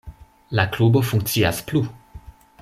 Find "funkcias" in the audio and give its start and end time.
1.11-1.61